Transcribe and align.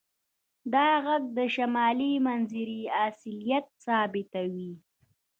دا 0.73 0.87
غږ 1.05 1.23
د 1.37 1.39
شمالي 1.55 2.11
منظرې 2.25 2.81
اصلیت 3.07 3.65
ثابتوي 3.85 4.71